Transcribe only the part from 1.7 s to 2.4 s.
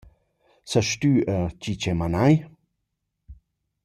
ch’eu manai?